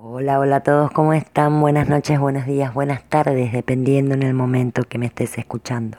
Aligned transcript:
Hola, 0.00 0.38
hola 0.38 0.56
a 0.56 0.60
todos, 0.60 0.92
¿cómo 0.92 1.12
están? 1.12 1.60
Buenas 1.60 1.88
noches, 1.88 2.20
buenos 2.20 2.46
días, 2.46 2.72
buenas 2.72 3.02
tardes, 3.02 3.52
dependiendo 3.52 4.14
en 4.14 4.22
el 4.22 4.32
momento 4.32 4.84
que 4.84 4.96
me 4.96 5.06
estés 5.06 5.36
escuchando. 5.38 5.98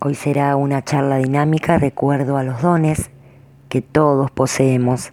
Hoy 0.00 0.16
será 0.16 0.56
una 0.56 0.82
charla 0.82 1.18
dinámica, 1.18 1.78
recuerdo 1.78 2.36
a 2.36 2.42
los 2.42 2.60
dones 2.62 3.12
que 3.68 3.80
todos 3.80 4.32
poseemos, 4.32 5.12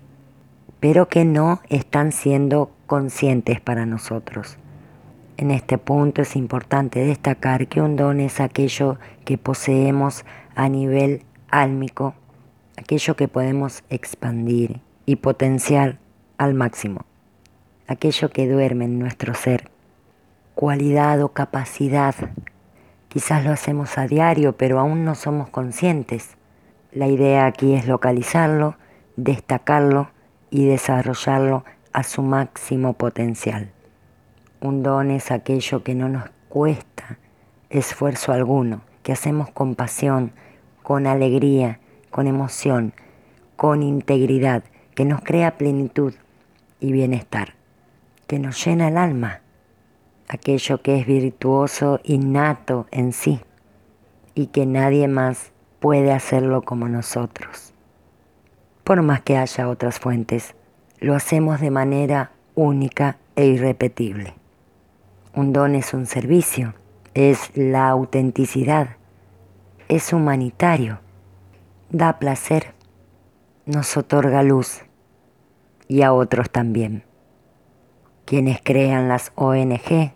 pero 0.80 1.08
que 1.08 1.24
no 1.24 1.62
están 1.70 2.12
siendo 2.12 2.72
conscientes 2.88 3.62
para 3.62 3.85
nosotros. 3.85 4.57
En 5.37 5.51
este 5.51 5.78
punto 5.78 6.23
es 6.23 6.35
importante 6.35 7.05
destacar 7.05 7.67
que 7.67 7.79
un 7.79 7.96
don 7.96 8.19
es 8.19 8.39
aquello 8.39 8.97
que 9.23 9.37
poseemos 9.37 10.26
a 10.55 10.67
nivel 10.67 11.21
álmico, 11.51 12.15
aquello 12.76 13.15
que 13.15 13.28
podemos 13.28 13.83
expandir 13.92 14.81
y 15.05 15.17
potenciar 15.17 15.99
al 16.39 16.55
máximo 16.55 17.05
aquello 17.88 18.30
que 18.30 18.48
duerme 18.48 18.86
en 18.86 18.99
nuestro 18.99 19.34
ser, 19.34 19.70
cualidad 20.55 21.21
o 21.21 21.30
capacidad. 21.30 22.16
Quizás 23.09 23.45
lo 23.45 23.52
hacemos 23.52 23.98
a 23.98 24.08
diario, 24.08 24.58
pero 24.58 24.80
aún 24.80 25.05
no 25.05 25.16
somos 25.16 25.49
conscientes. 25.49 26.35
La 26.91 27.08
idea 27.08 27.45
aquí 27.45 27.73
es 27.73 27.88
localizarlo, 27.88 28.75
destacarlo 29.16 30.09
y 30.49 30.66
desarrollarlo 30.66 31.63
a 31.94 32.03
su 32.03 32.21
máximo 32.21 32.94
potencial. 32.94 33.71
Un 34.61 34.81
don 34.81 35.11
es 35.11 35.31
aquello 35.31 35.83
que 35.83 35.95
no 35.95 36.09
nos 36.09 36.25
cuesta 36.49 37.20
esfuerzo 37.70 38.31
alguno, 38.31 38.81
que 39.03 39.11
hacemos 39.11 39.49
con 39.52 39.75
pasión, 39.75 40.31
con 40.81 41.08
alegría, 41.08 41.80
con 42.09 42.27
emoción, 42.27 42.94
con 43.58 43.83
integridad, 43.83 44.63
que 44.95 45.05
nos 45.05 45.22
crea 45.22 45.58
plenitud 45.58 46.13
y 46.80 46.91
bienestar 46.91 47.55
que 48.35 48.39
nos 48.39 48.66
llena 48.66 48.89
el 48.89 48.98
alma, 48.98 49.39
aquello 50.27 50.81
que 50.81 50.99
es 50.99 51.07
virtuoso, 51.07 52.02
innato 52.03 52.86
en 52.91 53.14
sí, 53.14 53.39
y 54.33 54.47
que 54.47 54.66
nadie 54.66 55.08
más 55.08 55.53
puede 55.80 56.11
hacerlo 56.11 56.61
como 56.61 56.89
nosotros. 56.89 57.73
Por 58.83 59.02
más 59.03 59.22
que 59.22 59.38
haya 59.38 59.69
otras 59.69 60.00
fuentes, 60.00 60.53
lo 61.00 61.16
hacemos 61.16 61.61
de 61.61 61.72
manera 61.72 62.31
única 62.56 63.19
e 63.38 63.45
irrepetible. 63.45 64.33
Un 65.33 65.53
don 65.53 65.73
es 65.73 65.94
un 65.94 66.06
servicio, 66.06 66.73
es 67.13 67.56
la 67.56 67.88
autenticidad, 67.88 68.97
es 69.88 70.11
humanitario, 70.11 71.00
da 71.89 72.19
placer, 72.19 72.73
nos 73.66 73.95
otorga 73.95 74.44
luz 74.44 74.81
y 75.88 76.02
a 76.02 76.11
otros 76.11 76.50
también. 76.50 77.05
Quienes 78.26 78.59
crean 78.64 79.08
las 79.08 79.31
ONG 79.36 80.12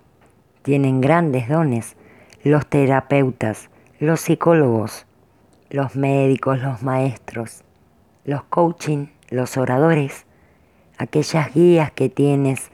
tienen 0.64 1.00
grandes 1.00 1.48
dones, 1.48 1.96
los 2.44 2.66
terapeutas, 2.66 3.70
los 4.00 4.22
psicólogos, 4.22 5.06
los 5.70 5.96
médicos, 5.96 6.60
los 6.60 6.82
maestros, 6.82 7.64
los 8.26 8.44
coaching, 8.46 9.08
los 9.30 9.58
oradores, 9.58 10.26
aquellas 10.98 11.54
guías 11.54 11.92
que 11.92 12.10
tienes 12.10 12.72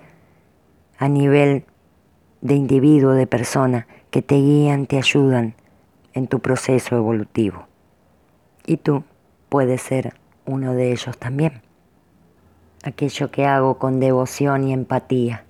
a 0.97 1.09
nivel 1.09 1.65
de 2.39 2.53
individuo, 2.53 3.11
de 3.11 3.27
persona, 3.27 3.87
que 4.11 4.21
te 4.21 4.35
guían, 4.35 4.85
te 4.85 4.97
ayudan 4.97 5.53
en 6.13 6.27
tu 6.27 6.39
proceso 6.39 6.95
evolutivo. 6.95 7.67
Y 8.65 8.77
tú 8.77 9.03
puedes 9.49 9.81
ser 9.81 10.13
uno 10.45 10.73
de 10.73 10.93
ellos 10.93 11.17
también 11.17 11.61
aquello 12.85 13.31
que 13.31 13.47
hago 13.47 13.79
con 13.79 13.99
devoción 13.99 14.67
y 14.67 14.71
empatía, 14.71 15.43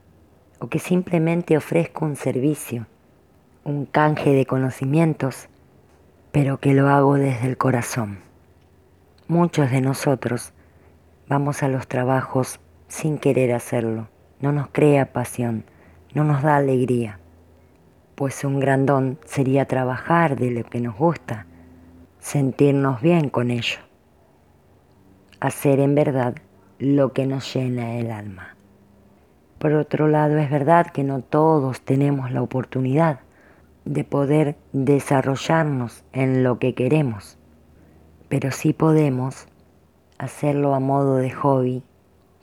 o 0.60 0.68
que 0.70 0.80
simplemente 0.80 1.58
ofrezco 1.58 2.06
un 2.06 2.16
servicio, 2.16 2.88
un 3.66 3.86
canje 3.86 4.32
de 4.32 4.46
conocimientos, 4.46 5.50
pero 6.32 6.62
que 6.62 6.74
lo 6.74 6.88
hago 6.88 7.16
desde 7.16 7.48
el 7.48 7.58
corazón. 7.58 8.20
Muchos 9.28 9.70
de 9.70 9.82
nosotros 9.82 10.54
vamos 11.28 11.62
a 11.62 11.68
los 11.68 11.88
trabajos 11.88 12.62
sin 12.88 13.18
querer 13.18 13.52
hacerlo, 13.54 14.08
no 14.40 14.54
nos 14.54 14.70
crea 14.70 15.12
pasión, 15.12 15.66
no 16.14 16.24
nos 16.24 16.42
da 16.42 16.56
alegría, 16.56 17.20
pues 18.16 18.46
un 18.46 18.62
gran 18.62 18.86
don 18.86 19.20
sería 19.26 19.66
trabajar 19.66 20.38
de 20.38 20.52
lo 20.52 20.64
que 20.64 20.80
nos 20.80 20.96
gusta, 20.96 21.48
sentirnos 22.20 23.02
bien 23.02 23.30
con 23.30 23.52
ello, 23.52 23.80
hacer 25.42 25.82
en 25.82 25.96
verdad 25.96 26.36
lo 26.80 27.14
que 27.14 27.26
nos 27.26 27.54
llena 27.54 27.98
el 27.98 28.12
alma. 28.12 28.56
Por 29.60 29.74
otro 29.74 30.08
lado, 30.08 30.38
es 30.38 30.50
verdad 30.50 30.88
que 30.88 31.04
no 31.04 31.22
todos 31.22 31.82
tenemos 31.82 32.32
la 32.32 32.42
oportunidad 32.42 33.20
de 33.86 34.04
poder 34.04 34.58
desarrollarnos 34.74 36.04
en 36.12 36.44
lo 36.44 36.60
que 36.60 36.74
queremos, 36.74 37.38
pero 38.28 38.52
sí 38.52 38.74
podemos 38.74 39.48
hacerlo 40.18 40.76
a 40.76 40.80
modo 40.80 41.16
de 41.18 41.32
hobby, 41.32 41.84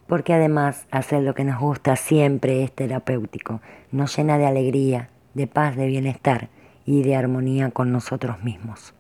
porque 0.07 0.33
además 0.33 0.87
hacer 0.91 1.23
lo 1.23 1.35
que 1.35 1.45
nos 1.45 1.61
gusta 1.61 1.97
siempre 1.97 2.63
es 2.63 2.73
terapéutico, 2.73 3.61
nos 3.91 4.17
llena 4.17 4.39
de 4.39 4.47
alegría, 4.47 5.11
de 5.35 5.47
paz, 5.47 5.77
de 5.77 5.87
bienestar 5.87 6.49
y 6.87 7.03
de 7.03 7.17
armonía 7.17 7.71
con 7.71 7.93
nosotros 7.93 8.43
mismos. 8.43 8.95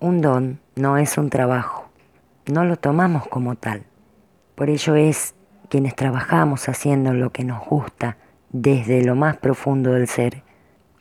Un 0.00 0.20
don 0.20 0.58
no 0.74 0.98
es 0.98 1.18
un 1.18 1.30
trabajo, 1.30 1.88
no 2.46 2.64
lo 2.64 2.76
tomamos 2.76 3.26
como 3.28 3.54
tal 3.54 3.84
por 4.54 4.70
ello 4.70 4.94
es 4.94 5.34
quienes 5.68 5.96
trabajamos 5.96 6.68
haciendo 6.68 7.12
lo 7.12 7.30
que 7.30 7.44
nos 7.44 7.66
gusta 7.66 8.16
desde 8.50 9.02
lo 9.04 9.16
más 9.16 9.36
profundo 9.36 9.92
del 9.92 10.06
ser, 10.06 10.42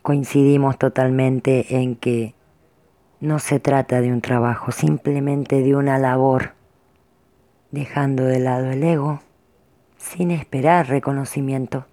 coincidimos 0.01 0.79
totalmente 0.79 1.77
en 1.77 1.95
que 1.95 2.33
no 3.19 3.37
se 3.37 3.59
trata 3.59 4.01
de 4.01 4.11
un 4.11 4.21
trabajo, 4.21 4.71
simplemente 4.71 5.61
de 5.61 5.75
una 5.75 5.99
labor, 5.99 6.53
dejando 7.69 8.23
de 8.23 8.39
lado 8.39 8.71
el 8.71 8.83
ego, 8.83 9.21
sin 9.97 10.31
esperar 10.31 10.89
reconocimiento 10.89 11.85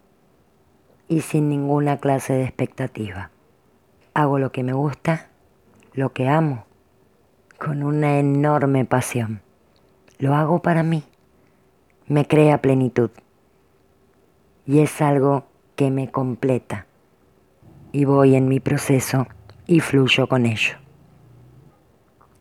y 1.09 1.21
sin 1.21 1.50
ninguna 1.50 1.98
clase 1.98 2.32
de 2.32 2.44
expectativa. 2.44 3.31
Hago 4.15 4.38
lo 4.38 4.50
que 4.50 4.62
me 4.62 4.72
gusta, 4.72 5.28
lo 5.92 6.12
que 6.15 6.28
amo, 6.28 6.65
con 7.59 7.82
una 7.82 8.19
enorme 8.19 8.87
pasión. 8.87 9.42
Lo 10.19 10.34
hago 10.34 10.62
para 10.62 10.82
mí 10.82 11.04
me 12.10 12.26
crea 12.26 12.60
plenitud. 12.60 13.10
Y 14.66 14.81
es 14.81 15.00
algo 15.00 15.44
que 15.76 15.93
me 15.93 16.10
completa. 16.10 16.87
Y 17.93 18.04
voy 18.04 18.34
en 18.34 18.48
mi 18.48 18.59
proceso 18.59 19.28
y 19.69 19.78
fluyo 19.78 20.26
con 20.28 20.44
ello. 20.44 20.75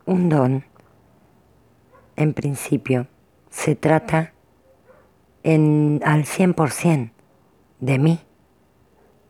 Un 0.08 0.28
don, 0.28 0.64
en 2.16 2.34
principio, 2.34 3.06
se 3.52 3.76
trata 3.76 4.34
en, 5.44 6.02
al 6.04 6.26
100% 6.26 7.12
de 7.80 8.00
mí 8.00 8.22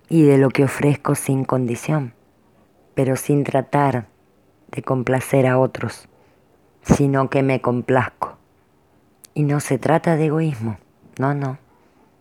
y 0.08 0.24
de 0.24 0.38
lo 0.38 0.52
que 0.52 0.64
ofrezco 0.64 1.16
sin 1.16 1.44
condición, 1.44 2.14
pero 2.96 3.18
sin 3.18 3.44
tratar 3.44 4.08
de 4.72 4.84
complacer 4.84 5.48
a 5.48 5.60
otros, 5.60 6.08
sino 6.82 7.30
que 7.30 7.44
me 7.44 7.60
complazco 7.60 8.29
y 9.40 9.44
no 9.44 9.62
se 9.62 9.78
trata 9.78 10.18
de 10.18 10.26
egoísmo, 10.26 10.80
no, 11.18 11.34
no, 11.34 11.60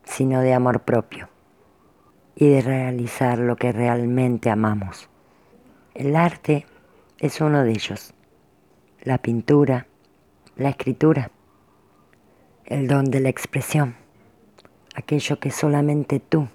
sino 0.05 0.41
de 0.41 0.55
amor 0.55 0.83
propio 0.83 1.29
y 2.37 2.47
de 2.49 2.61
realizar 2.61 3.41
lo 3.41 3.57
que 3.57 3.73
realmente 3.73 4.51
amamos. 4.51 5.11
El 5.97 6.15
arte 6.15 6.65
es 7.19 7.41
uno 7.41 7.65
de 7.65 7.73
ellos, 7.73 8.15
la 9.03 9.19
pintura, 9.19 9.89
la 10.55 10.69
escritura, 10.69 11.33
el 12.67 12.87
don 12.87 13.07
de 13.07 13.19
la 13.19 13.31
expresión, 13.31 13.97
aquello 14.95 15.41
que 15.41 15.51
solamente 15.51 16.21
tú 16.21 16.47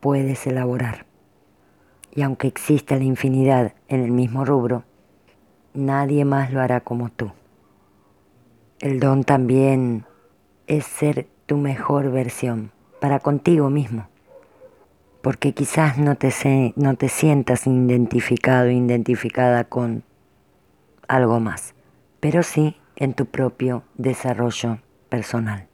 puedes 0.00 0.46
elaborar. 0.46 1.06
Y 2.14 2.20
aunque 2.20 2.46
exista 2.46 2.96
la 2.96 3.04
infinidad 3.04 3.72
en 3.88 4.04
el 4.04 4.10
mismo 4.10 4.44
rubro, 4.44 4.84
nadie 5.72 6.26
más 6.26 6.52
lo 6.52 6.60
hará 6.60 6.80
como 6.80 7.08
tú. 7.08 7.32
El 8.84 9.00
don 9.00 9.24
también 9.24 10.04
es 10.66 10.84
ser 10.84 11.26
tu 11.46 11.56
mejor 11.56 12.10
versión 12.10 12.70
para 13.00 13.18
contigo 13.18 13.70
mismo, 13.70 14.08
porque 15.22 15.54
quizás 15.54 15.96
no 15.96 16.16
te, 16.16 16.30
no 16.76 16.94
te 16.94 17.08
sientas 17.08 17.66
identificado, 17.66 18.70
identificada 18.70 19.64
con 19.64 20.04
algo 21.08 21.40
más, 21.40 21.74
pero 22.20 22.42
sí 22.42 22.76
en 22.96 23.14
tu 23.14 23.24
propio 23.24 23.84
desarrollo 23.94 24.80
personal. 25.08 25.66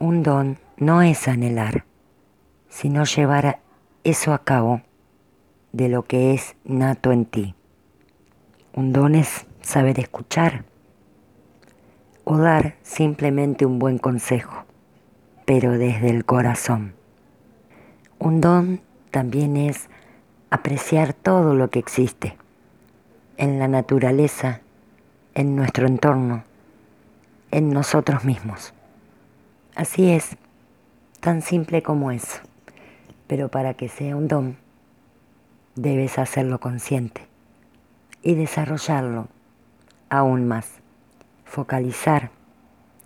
Un 0.00 0.24
don 0.24 0.58
no 0.76 1.00
es 1.00 1.28
anhelar, 1.28 1.84
sino 2.68 3.04
llevar 3.04 3.60
eso 4.02 4.32
a 4.32 4.42
cabo 4.42 4.82
de 5.70 5.88
lo 5.88 6.02
que 6.02 6.34
es 6.34 6.56
nato 6.64 7.12
en 7.12 7.24
ti. 7.24 7.54
Un 8.74 8.92
don 8.92 9.14
es 9.14 9.46
saber 9.60 10.00
escuchar 10.00 10.64
o 12.24 12.38
dar 12.38 12.76
simplemente 12.82 13.66
un 13.66 13.78
buen 13.78 13.98
consejo, 13.98 14.64
pero 15.44 15.72
desde 15.72 16.10
el 16.10 16.24
corazón. 16.24 16.94
Un 18.18 18.40
don 18.40 18.80
también 19.10 19.56
es 19.56 19.88
apreciar 20.50 21.12
todo 21.12 21.54
lo 21.54 21.68
que 21.70 21.78
existe, 21.78 22.36
en 23.36 23.58
la 23.58 23.68
naturaleza, 23.68 24.60
en 25.34 25.56
nuestro 25.56 25.86
entorno, 25.86 26.44
en 27.50 27.70
nosotros 27.70 28.24
mismos. 28.24 28.72
Así 29.74 30.10
es, 30.10 30.36
tan 31.20 31.42
simple 31.42 31.82
como 31.82 32.10
eso. 32.10 32.40
Pero 33.26 33.48
para 33.48 33.74
que 33.74 33.88
sea 33.88 34.16
un 34.16 34.28
don, 34.28 34.56
debes 35.74 36.18
hacerlo 36.18 36.60
consciente 36.60 37.22
y 38.22 38.34
desarrollarlo 38.34 39.28
aún 40.08 40.46
más. 40.46 40.83
Focalizar 41.44 42.30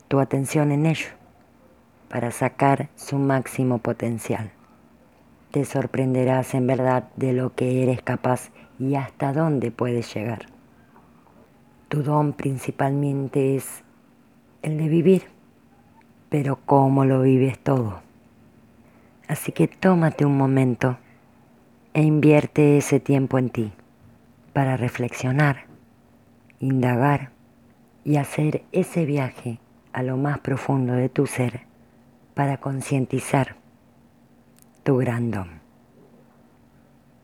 tu 0.08 0.20
atención 0.20 0.73
en 0.73 0.87
ello 0.87 1.08
para 2.08 2.31
sacar 2.31 2.88
su 2.96 3.19
máximo 3.19 3.79
potencial. 3.79 4.50
Te 5.50 5.64
sorprenderás 5.64 6.55
en 6.55 6.67
verdad 6.67 7.08
de 7.17 7.32
lo 7.32 7.55
que 7.55 7.82
eres 7.82 8.02
capaz 8.02 8.50
y 8.79 8.94
hasta 8.94 9.32
dónde 9.32 9.70
puedes 9.70 10.14
llegar. 10.14 10.46
Tu 11.88 12.02
don 12.02 12.32
principalmente 12.32 13.56
es 13.56 13.82
el 14.62 14.79
de 14.79 14.88
vivir, 14.88 15.23
pero 16.29 16.58
cómo 16.64 17.05
lo 17.05 17.23
vives 17.23 17.58
todo. 17.58 18.00
Así 19.26 19.52
que 19.52 19.69
tómate 19.69 20.25
un 20.25 20.37
momento 20.37 20.99
e 21.94 22.02
invierte 22.02 22.79
ese 22.79 23.00
tiempo 23.00 23.38
en 23.38 23.50
ti 23.50 23.73
para 24.52 24.76
reflexionar, 24.76 25.64
indagar 26.61 27.31
y 28.04 28.16
hacer 28.16 28.64
ese 28.72 29.04
viaje 29.04 29.58
a 29.92 30.02
lo 30.02 30.16
más 30.16 30.38
profundo 30.38 30.92
de 30.94 31.08
tu 31.08 31.26
ser 31.26 31.62
para 32.34 32.58
concientizar 32.58 33.56
tu 34.84 34.96
gran 34.96 35.30
don. 35.30 35.60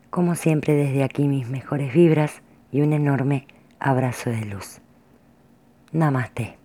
Como 0.09 0.35
siempre 0.35 0.73
desde 0.73 1.03
aquí 1.03 1.27
mis 1.27 1.49
mejores 1.49 1.93
vibras 1.93 2.41
y 2.71 2.81
un 2.81 2.93
enorme 2.93 3.47
abrazo 3.79 4.29
de 4.29 4.45
luz. 4.45 4.81
Namaste. 5.91 6.64